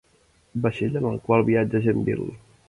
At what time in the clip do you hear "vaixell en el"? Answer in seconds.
0.63-1.19